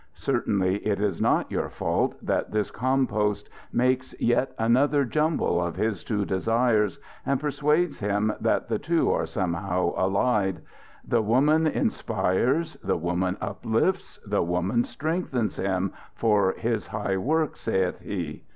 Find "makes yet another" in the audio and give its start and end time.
3.71-5.05